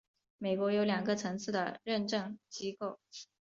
[0.39, 2.97] 美国有两个层次的认证机构。